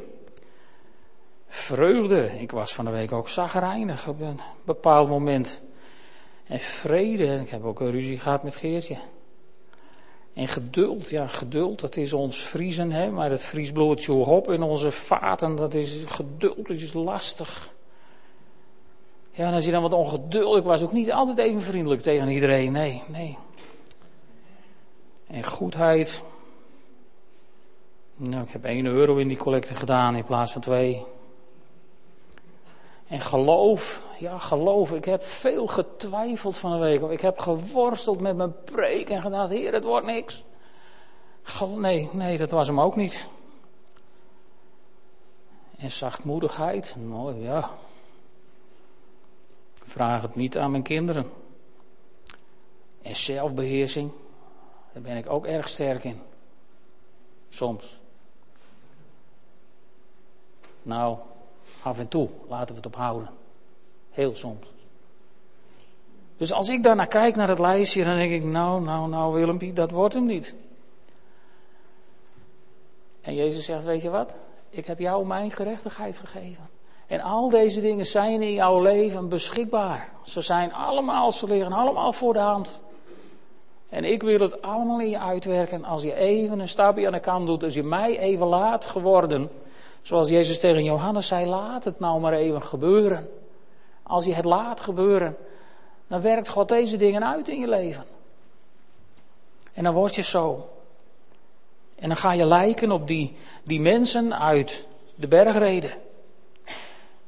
[1.48, 2.40] Vreugde.
[2.40, 5.62] Ik was van de week ook zagrijnig op een bepaald moment.
[6.46, 7.40] En vrede.
[7.40, 8.96] Ik heb ook een ruzie gehad met Geertje.
[10.37, 14.90] En geduld, ja, geduld, dat is ons vriezen, hè, maar het vriesbloedje op in onze
[14.90, 17.70] vaten, dat is geduld, dat is lastig.
[19.31, 22.72] Ja, en als je dan wat ongeduldig was, ook niet altijd even vriendelijk tegen iedereen,
[22.72, 23.38] nee, nee.
[25.27, 26.22] En goedheid.
[28.16, 31.05] Nou, ik heb 1 euro in die collecte gedaan in plaats van 2.
[33.09, 37.03] En geloof, ja geloof, ik heb veel getwijfeld van de week.
[37.03, 40.45] Ik heb geworsteld met mijn preek en gedacht, heer het wordt niks.
[41.77, 43.29] Nee, nee, dat was hem ook niet.
[45.77, 47.71] En zachtmoedigheid, mooi ja.
[49.83, 51.31] Vraag het niet aan mijn kinderen.
[53.03, 54.11] En zelfbeheersing,
[54.92, 56.21] daar ben ik ook erg sterk in.
[57.49, 58.01] Soms.
[60.83, 61.19] Nou,
[61.87, 63.29] Af en toe laten we het ophouden.
[64.11, 64.66] Heel soms.
[66.37, 69.35] Dus als ik daar naar kijk, naar het lijstje, dan denk ik, nou, nou, nou
[69.35, 70.55] Willempie, dat wordt hem niet.
[73.20, 74.35] En Jezus zegt, weet je wat?
[74.70, 76.68] Ik heb jou mijn gerechtigheid gegeven.
[77.07, 80.09] En al deze dingen zijn in jouw leven beschikbaar.
[80.25, 82.81] Ze zijn allemaal, ze liggen allemaal voor de hand.
[83.88, 87.20] En ik wil het allemaal in je uitwerken als je even een stapje aan de
[87.20, 87.62] kant doet.
[87.62, 89.51] Als je mij even laat geworden
[90.07, 93.31] Zoals Jezus tegen Johannes zei, laat het nou maar even gebeuren.
[94.03, 95.37] Als je het laat gebeuren,
[96.07, 98.05] dan werkt God deze dingen uit in je leven.
[99.73, 100.69] En dan word je zo.
[101.95, 105.90] En dan ga je lijken op die, die mensen uit de bergreden.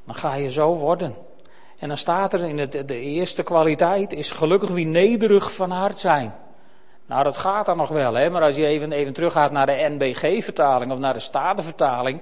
[0.05, 1.15] Dan ga je zo worden.
[1.79, 5.99] En dan staat er in het, de eerste kwaliteit is gelukkig wie nederig van hart
[5.99, 6.35] zijn.
[7.07, 8.31] Nou, dat gaat dan nog wel, hè?
[8.31, 12.21] maar als je even, even teruggaat naar de NBG-vertaling of naar de Statenvertaling,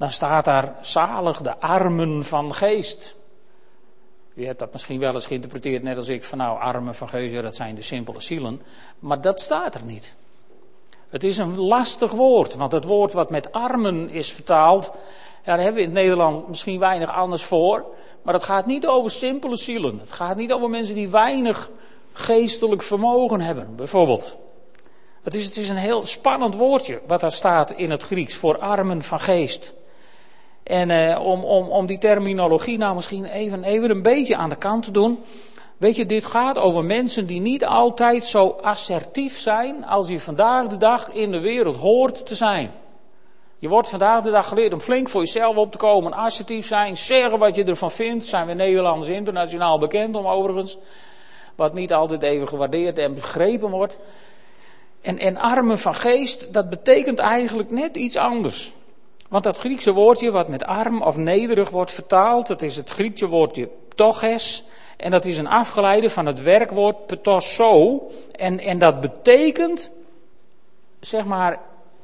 [0.00, 3.16] dan staat daar zalig de armen van geest.
[4.34, 7.42] U hebt dat misschien wel eens geïnterpreteerd, net als ik, van nou, armen van geest,
[7.42, 8.62] dat zijn de simpele zielen.
[8.98, 10.16] Maar dat staat er niet.
[11.08, 14.92] Het is een lastig woord, want het woord wat met armen is vertaald,
[15.44, 17.84] daar hebben we in het Nederland misschien weinig anders voor.
[18.22, 19.98] Maar het gaat niet over simpele zielen.
[19.98, 21.70] Het gaat niet over mensen die weinig
[22.12, 24.36] geestelijk vermogen hebben, bijvoorbeeld.
[25.22, 28.58] Het is, het is een heel spannend woordje wat daar staat in het Grieks voor
[28.58, 29.78] armen van geest.
[30.70, 34.56] En eh, om, om, om die terminologie nou misschien even, even een beetje aan de
[34.56, 35.18] kant te doen.
[35.76, 40.66] Weet je, dit gaat over mensen die niet altijd zo assertief zijn als je vandaag
[40.66, 42.70] de dag in de wereld hoort te zijn.
[43.58, 46.96] Je wordt vandaag de dag geleerd om flink voor jezelf op te komen, assertief zijn,
[46.96, 48.24] zeggen wat je ervan vindt.
[48.24, 50.78] Zijn we Nederlanders internationaal bekend om overigens.
[51.56, 53.98] Wat niet altijd even gewaardeerd en begrepen wordt.
[55.00, 58.72] En, en armen van geest, dat betekent eigenlijk net iets anders.
[59.30, 63.26] Want dat Griekse woordje wat met arm of nederig wordt vertaald, dat is het Griekse
[63.26, 64.64] woordje toches.
[64.96, 68.02] En dat is een afgeleide van het werkwoord petosso.
[68.32, 69.90] En, en dat betekent,
[71.00, 71.60] zeg maar,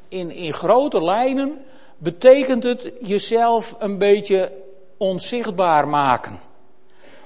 [0.08, 1.64] in, in grote lijnen,
[1.96, 4.52] betekent het jezelf een beetje
[4.96, 6.40] onzichtbaar maken.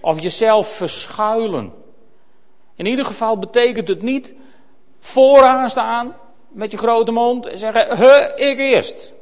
[0.00, 1.72] Of jezelf verschuilen.
[2.74, 4.34] In ieder geval betekent het niet
[4.98, 6.16] vooraan staan
[6.48, 9.18] met je grote mond en zeggen, he, ik eerst.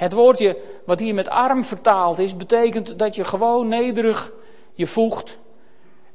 [0.00, 4.32] Het woordje wat hier met arm vertaald is, betekent dat je gewoon nederig
[4.72, 5.38] je voegt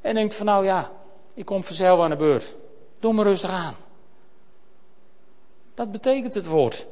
[0.02, 0.92] en denkt van nou ja,
[1.34, 2.56] ik kom vanzelf aan de beurt.
[3.00, 3.76] Doe me rustig aan.
[5.74, 6.86] Dat betekent het woord.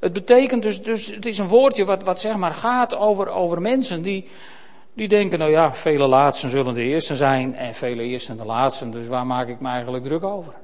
[0.00, 3.60] Het betekent dus, dus het is een woordje wat, wat zeg maar gaat over, over
[3.60, 4.28] mensen die,
[4.92, 8.90] die denken, nou ja, vele laatsten zullen de eerste zijn en vele eersten de laatsten,
[8.90, 10.54] dus waar maak ik me eigenlijk druk over?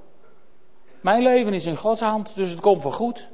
[1.01, 3.29] Mijn leven is in Gods hand, dus het komt wel goed.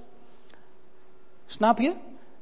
[1.47, 1.93] Snap je?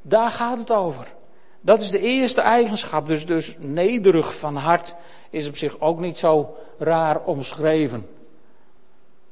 [0.09, 1.14] Daar gaat het over.
[1.61, 3.07] Dat is de eerste eigenschap.
[3.07, 4.95] Dus, dus nederig van hart
[5.31, 8.09] is op zich ook niet zo raar omschreven.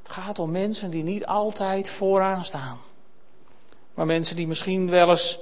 [0.03, 2.77] Het gaat om mensen die niet altijd vooraan staan.
[3.93, 5.39] Maar mensen die misschien wel eens,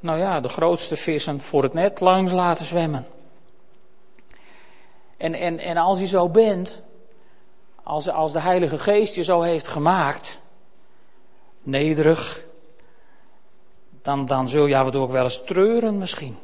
[0.00, 3.06] nou ja, de grootste vissen voor het net langs laten zwemmen.
[5.16, 6.82] En, en, en als je zo bent,
[7.82, 10.40] als, als de Heilige Geest je zo heeft gemaakt,
[11.62, 12.45] nederig,
[14.06, 16.36] dan, dan zul je af en ook wel eens treuren misschien.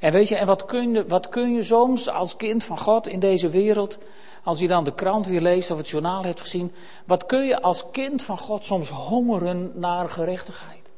[0.00, 3.06] En weet je, en wat kun je, wat kun je soms als kind van God
[3.06, 3.98] in deze wereld,
[4.44, 6.72] als je dan de krant weer leest of het journaal hebt gezien,
[7.06, 10.90] wat kun je als kind van God soms hongeren naar gerechtigheid?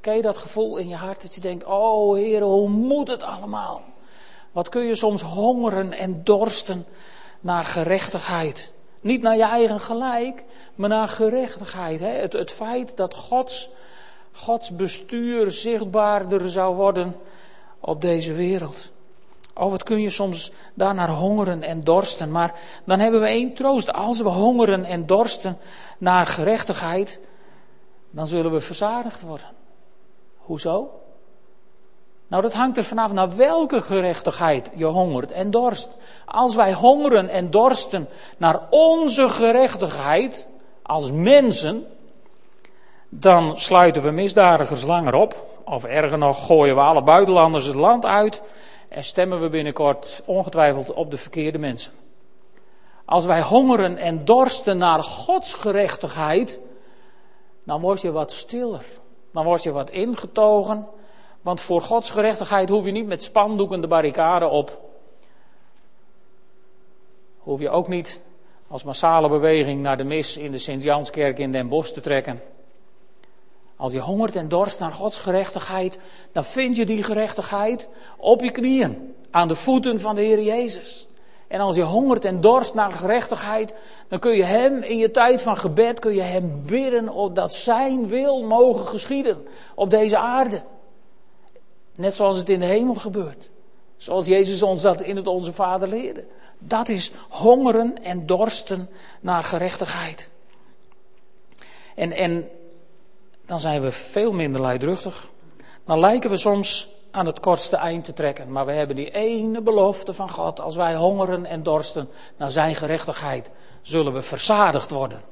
[0.00, 3.22] Ken je dat gevoel in je hart dat je denkt, oh Heer, hoe moet het
[3.22, 3.82] allemaal?
[4.52, 6.86] Wat kun je soms hongeren en dorsten
[7.40, 8.70] naar gerechtigheid?
[9.00, 12.00] Niet naar je eigen gelijk, maar naar gerechtigheid.
[12.00, 12.08] Hè?
[12.08, 13.70] Het, het feit dat Gods,
[14.36, 17.16] Gods bestuur zichtbaarder zou worden
[17.80, 18.90] op deze wereld.
[19.54, 22.30] Oh, wat kun je soms daarnaar hongeren en dorsten.
[22.30, 23.92] Maar dan hebben we één troost.
[23.92, 25.58] Als we hongeren en dorsten
[25.98, 27.18] naar gerechtigheid,
[28.10, 29.46] dan zullen we verzadigd worden.
[30.36, 31.00] Hoezo?
[32.26, 35.88] Nou, dat hangt er vanaf naar welke gerechtigheid je hongert en dorst.
[36.26, 40.46] Als wij hongeren en dorsten naar onze gerechtigheid
[40.82, 41.86] als mensen,
[43.20, 45.46] dan sluiten we misdadigers langer op.
[45.64, 48.42] Of erger nog, gooien we alle buitenlanders het land uit
[48.88, 51.92] en stemmen we binnenkort ongetwijfeld op de verkeerde mensen.
[53.04, 56.58] Als wij hongeren en dorsten naar Gods gerechtigheid,
[57.64, 58.84] dan word je wat stiller.
[59.32, 60.86] Dan word je wat ingetogen.
[61.40, 64.80] Want voor Gods gerechtigheid hoef je niet met spandoeken de barricade op.
[67.38, 68.20] Hoef je ook niet
[68.68, 72.40] als massale beweging naar de mis in de Sint-Janskerk in Den Bosch te trekken.
[73.76, 75.98] Als je hongert en dorst naar Gods gerechtigheid,
[76.32, 81.06] dan vind je die gerechtigheid op je knieën, aan de voeten van de Heer Jezus.
[81.48, 83.74] En als je hongert en dorst naar gerechtigheid,
[84.08, 88.06] dan kun je Hem in je tijd van gebed, kun je Hem bidden dat Zijn
[88.06, 90.62] wil mogen geschieden op deze aarde.
[91.96, 93.50] Net zoals het in de hemel gebeurt.
[93.96, 96.24] Zoals Jezus ons dat in het Onze Vader leerde.
[96.58, 98.88] Dat is hongeren en dorsten
[99.20, 100.30] naar gerechtigheid.
[101.94, 102.48] En, en
[103.46, 105.28] dan zijn we veel minder luidruchtig.
[105.84, 108.52] Dan lijken we soms aan het kortste eind te trekken.
[108.52, 110.60] Maar we hebben die ene belofte van God.
[110.60, 113.50] Als wij hongeren en dorsten naar zijn gerechtigheid,
[113.82, 115.22] zullen we verzadigd worden.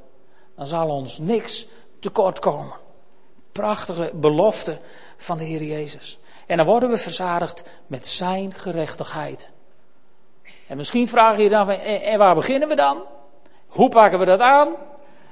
[0.57, 1.67] Dan zal ons niks
[2.01, 2.77] tekort komen.
[3.53, 4.79] Prachtige belofte
[5.17, 6.19] van de Heer Jezus.
[6.47, 9.51] En dan worden we verzadigd met zijn gerechtigheid.
[10.67, 13.03] En misschien vraag je je dan, en waar beginnen we dan?
[13.67, 14.75] Hoe pakken we dat aan?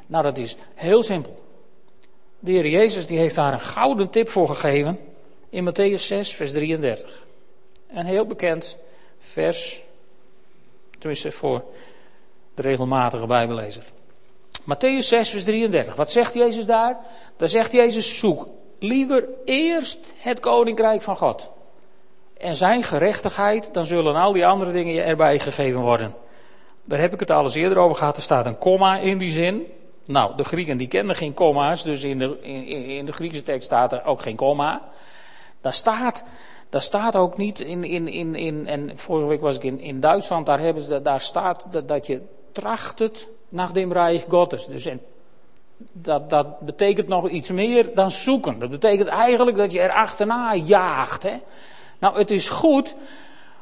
[0.06, 1.41] Nou, dat is heel simpel.
[2.44, 4.98] De Heer Jezus die heeft daar een gouden tip voor gegeven
[5.50, 7.26] in Matthäus 6, vers 33.
[7.94, 8.76] Een heel bekend
[9.18, 9.82] vers,
[10.98, 11.64] tenminste voor
[12.54, 13.82] de regelmatige Bijbellezer.
[14.62, 15.94] Matthäus 6, vers 33.
[15.94, 16.98] Wat zegt Jezus daar?
[17.36, 21.50] Daar zegt Jezus: zoek liever eerst het koninkrijk van God.
[22.36, 26.14] En zijn gerechtigheid, dan zullen al die andere dingen je erbij gegeven worden.
[26.84, 28.16] Daar heb ik het al eens eerder over gehad.
[28.16, 29.66] Er staat een komma in die zin.
[30.06, 33.64] Nou, de Grieken die kenden geen komma's, dus in de, in, in de Griekse tekst
[33.64, 34.82] staat er ook geen komma.
[35.60, 36.24] Daar staat,
[36.70, 40.00] daar staat ook niet in, in, in, in en vorige week was ik in, in
[40.00, 42.20] Duitsland, daar, hebben ze, daar staat dat, je
[42.52, 44.66] tracht het naar dem Reich Gottes.
[44.66, 45.00] Dus en
[45.92, 48.58] dat, dat betekent nog iets meer dan zoeken.
[48.58, 51.22] Dat betekent eigenlijk dat je er achterna jaagt.
[51.22, 51.36] Hè?
[51.98, 52.94] Nou, het is goed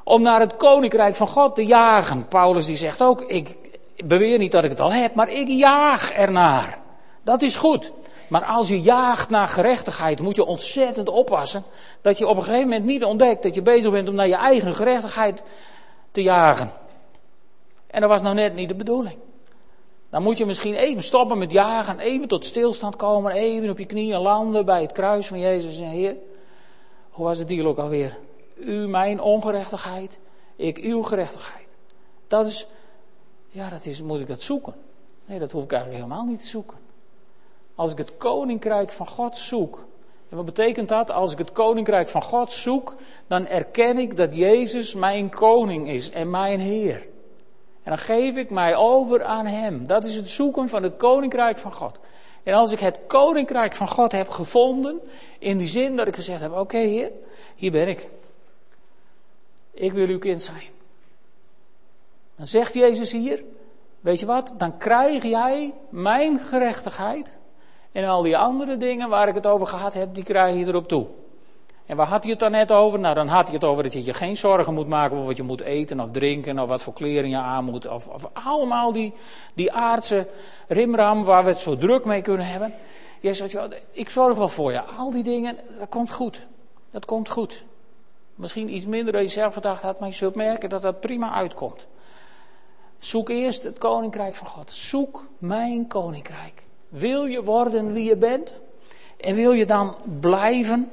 [0.04, 2.28] om naar het koninkrijk van God te jagen.
[2.28, 3.56] Paulus die zegt ook, ik
[4.04, 6.78] beweer niet dat ik het al heb, maar ik jaag ernaar.
[7.22, 7.92] Dat is goed.
[8.28, 11.64] Maar als je jaagt naar gerechtigheid, moet je ontzettend oppassen
[12.00, 14.36] dat je op een gegeven moment niet ontdekt dat je bezig bent om naar je
[14.36, 15.42] eigen gerechtigheid
[16.10, 16.72] te jagen.
[17.86, 19.16] En dat was nou net niet de bedoeling.
[20.10, 23.84] Dan moet je misschien even stoppen met jagen, even tot stilstand komen, even op je
[23.84, 26.16] knieën landen bij het kruis van Jezus en Heer.
[27.10, 28.18] Hoe was het deal ook alweer?
[28.54, 30.18] U mijn ongerechtigheid,
[30.56, 31.66] ik uw gerechtigheid.
[32.28, 32.66] Dat is,
[33.50, 34.74] ja, dat is, moet ik dat zoeken?
[35.26, 36.78] Nee, dat hoef ik eigenlijk helemaal niet te zoeken.
[37.74, 39.84] Als ik het koninkrijk van God zoek.
[40.28, 41.10] En wat betekent dat?
[41.10, 42.94] Als ik het koninkrijk van God zoek,
[43.26, 47.06] dan erken ik dat Jezus mijn koning is en mijn Heer.
[47.82, 49.86] En dan geef ik mij over aan Hem.
[49.86, 52.00] Dat is het zoeken van het koninkrijk van God.
[52.42, 55.00] En als ik het koninkrijk van God heb gevonden,
[55.38, 57.10] in die zin dat ik gezegd heb: Oké, Heer,
[57.56, 58.08] hier ben ik.
[59.70, 60.79] Ik wil uw kind zijn.
[62.40, 63.44] Dan zegt Jezus hier:
[64.00, 64.54] Weet je wat?
[64.56, 67.38] Dan krijg jij mijn gerechtigheid.
[67.92, 70.88] En al die andere dingen waar ik het over gehad heb, die krijg je erop
[70.88, 71.06] toe.
[71.86, 72.98] En waar had hij het dan net over?
[72.98, 75.36] Nou, dan had hij het over dat je je geen zorgen moet maken over wat
[75.36, 77.88] je moet eten of drinken of wat voor kleren je aan moet.
[77.88, 79.12] Of, of allemaal die,
[79.54, 80.26] die aardse
[80.68, 82.74] rimram waar we het zo druk mee kunnen hebben.
[83.20, 83.56] Je zegt,
[83.92, 84.82] ik zorg wel voor je.
[84.82, 86.46] Al die dingen, dat komt goed.
[86.90, 87.64] Dat komt goed.
[88.34, 91.32] Misschien iets minder dan je zelf gedacht had, maar je zult merken dat dat prima
[91.32, 91.86] uitkomt.
[93.00, 94.70] Zoek eerst het koninkrijk van God.
[94.70, 96.62] Zoek mijn koninkrijk.
[96.88, 98.54] Wil je worden wie je bent?
[99.16, 100.92] En wil je dan blijven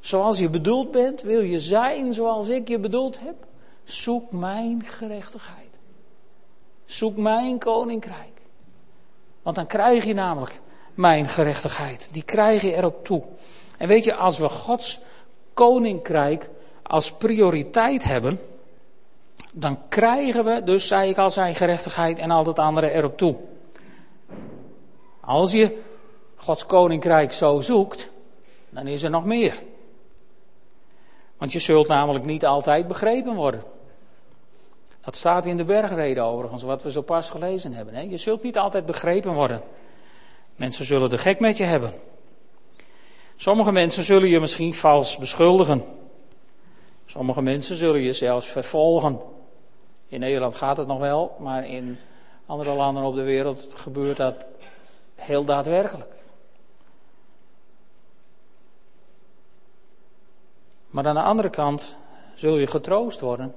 [0.00, 1.22] zoals je bedoeld bent?
[1.22, 3.34] Wil je zijn zoals ik je bedoeld heb?
[3.84, 5.78] Zoek mijn gerechtigheid.
[6.84, 8.40] Zoek mijn koninkrijk.
[9.42, 10.60] Want dan krijg je namelijk
[10.94, 12.08] mijn gerechtigheid.
[12.12, 13.22] Die krijg je erop toe.
[13.78, 15.00] En weet je, als we Gods
[15.54, 16.50] koninkrijk
[16.82, 18.40] als prioriteit hebben,
[19.58, 23.36] dan krijgen we, dus zei ik al, zijn gerechtigheid en al het andere erop toe.
[25.20, 25.82] Als je
[26.34, 28.10] Gods koninkrijk zo zoekt,
[28.70, 29.62] dan is er nog meer.
[31.36, 33.62] Want je zult namelijk niet altijd begrepen worden.
[35.00, 37.94] Dat staat in de bergreden overigens, wat we zo pas gelezen hebben.
[37.94, 38.00] Hè?
[38.00, 39.62] Je zult niet altijd begrepen worden.
[40.56, 41.92] Mensen zullen de gek met je hebben.
[43.36, 45.84] Sommige mensen zullen je misschien vals beschuldigen.
[47.06, 49.34] Sommige mensen zullen je zelfs vervolgen.
[50.08, 51.98] In Nederland gaat het nog wel, maar in
[52.46, 54.46] andere landen op de wereld gebeurt dat
[55.14, 56.14] heel daadwerkelijk.
[60.86, 61.96] Maar aan de andere kant
[62.34, 63.54] zul je getroost worden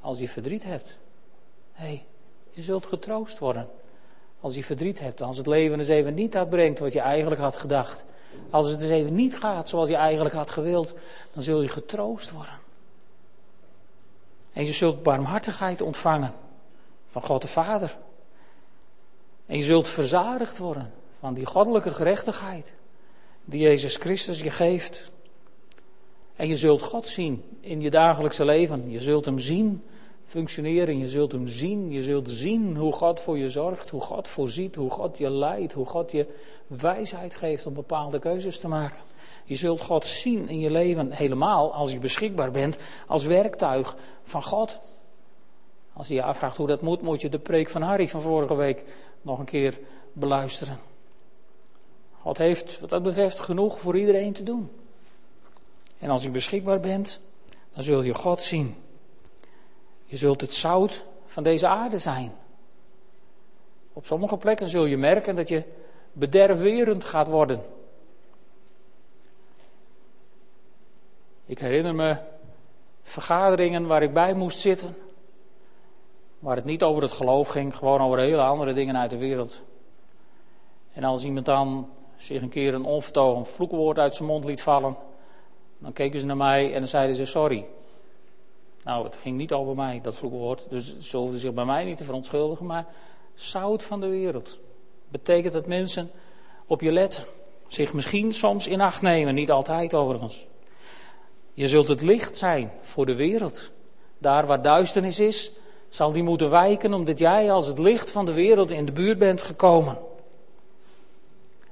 [0.00, 0.96] als je verdriet hebt.
[1.72, 2.04] Hé, hey,
[2.50, 3.68] je zult getroost worden
[4.40, 5.22] als je verdriet hebt.
[5.22, 8.04] Als het leven eens even niet uitbrengt wat je eigenlijk had gedacht.
[8.50, 10.94] Als het eens even niet gaat zoals je eigenlijk had gewild,
[11.32, 12.61] dan zul je getroost worden.
[14.52, 16.34] En je zult barmhartigheid ontvangen
[17.06, 17.96] van God de Vader.
[19.46, 22.74] En je zult verzadigd worden van die goddelijke gerechtigheid
[23.44, 25.10] die Jezus Christus je geeft.
[26.36, 28.90] En je zult God zien in je dagelijkse leven.
[28.90, 29.82] Je zult Hem zien
[30.24, 30.98] functioneren.
[30.98, 31.90] Je zult Hem zien.
[31.90, 33.88] Je zult zien hoe God voor je zorgt.
[33.88, 34.74] Hoe God voorziet.
[34.74, 35.72] Hoe God je leidt.
[35.72, 36.26] Hoe God je
[36.66, 39.00] wijsheid geeft om bepaalde keuzes te maken.
[39.44, 44.42] Je zult God zien in je leven helemaal als je beschikbaar bent als werktuig van
[44.42, 44.80] God.
[45.92, 48.54] Als je je afvraagt hoe dat moet, moet je de preek van Harry van vorige
[48.54, 48.84] week
[49.22, 49.78] nog een keer
[50.12, 50.78] beluisteren.
[52.18, 54.70] God heeft wat dat betreft genoeg voor iedereen te doen.
[55.98, 57.20] En als je beschikbaar bent,
[57.72, 58.76] dan zul je God zien.
[60.04, 62.32] Je zult het zout van deze aarde zijn.
[63.92, 65.62] Op sommige plekken zul je merken dat je
[66.12, 67.64] bederverend gaat worden.
[71.52, 72.16] Ik herinner me
[73.02, 74.96] vergaderingen waar ik bij moest zitten.
[76.38, 79.60] Waar het niet over het geloof ging, gewoon over hele andere dingen uit de wereld.
[80.92, 84.96] En als iemand dan zich een keer een onvertogen vloekwoord uit zijn mond liet vallen,
[85.78, 87.64] dan keken ze naar mij en dan zeiden ze sorry.
[88.84, 90.70] Nou, het ging niet over mij, dat vloekwoord.
[90.70, 92.66] Dus ze hoefden zich bij mij niet te verontschuldigen.
[92.66, 92.86] Maar
[93.34, 94.58] zout van de wereld
[95.08, 96.10] betekent dat mensen
[96.66, 97.24] op je letten.
[97.68, 100.46] Zich misschien soms in acht nemen, niet altijd overigens.
[101.62, 103.70] Je zult het licht zijn voor de wereld.
[104.18, 105.50] Daar waar duisternis is,
[105.88, 109.18] zal die moeten wijken omdat jij als het licht van de wereld in de buurt
[109.18, 109.98] bent gekomen.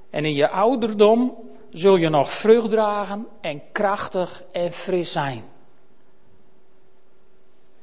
[0.09, 1.37] En in je ouderdom
[1.69, 5.43] zul je nog vrucht dragen en krachtig en fris zijn.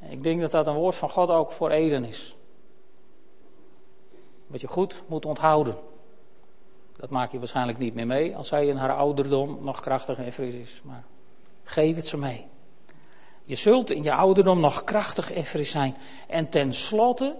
[0.09, 2.36] Ik denk dat dat een woord van God ook voor Eden is.
[4.46, 5.76] Wat je goed moet onthouden.
[6.96, 10.32] Dat maak je waarschijnlijk niet meer mee als zij in haar ouderdom nog krachtig en
[10.32, 10.80] fris is.
[10.84, 11.04] Maar
[11.68, 12.46] geef het ze mee.
[13.44, 15.96] Je zult in je ouderdom nog krachtig en fris zijn.
[16.26, 17.36] En tenslotte,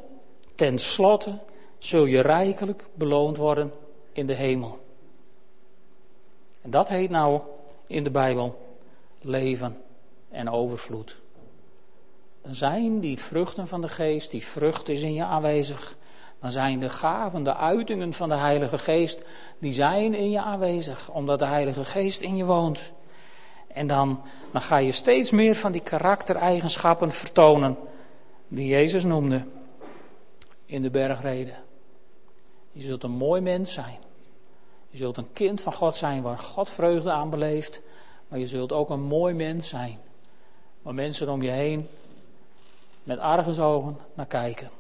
[0.55, 1.39] tenslotte
[1.79, 3.73] zul je rijkelijk beloond worden
[4.13, 4.79] in de hemel.
[6.63, 7.41] En dat heet nou
[7.87, 8.77] in de Bijbel
[9.21, 9.81] leven
[10.31, 11.19] en overvloed.
[12.43, 15.97] Dan zijn die vruchten van de geest, die vrucht is in je aanwezig.
[16.41, 19.25] Dan zijn de gaven, de uitingen van de Heilige Geest,
[19.59, 22.93] die zijn in je aanwezig, omdat de Heilige Geest in je woont.
[23.79, 24.23] En dan,
[24.53, 27.77] dan ga je steeds meer van die karaktereigenschappen vertonen
[28.49, 29.47] die Jezus noemde
[30.67, 31.57] in de bergreden.
[32.73, 33.99] Je zult een mooi mens zijn.
[34.91, 37.83] Je zult een kind van God zijn waar God vreugde aan beleeft.
[38.29, 39.99] Maar je zult ook een mooi mens zijn.
[40.83, 41.89] Waar mensen om je heen
[43.03, 44.71] met argusogen naar kijken.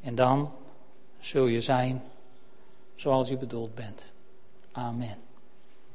[0.00, 0.52] En dan
[1.20, 2.02] zul je zijn
[2.94, 4.12] zoals je bedoeld bent.
[4.72, 5.31] Amen.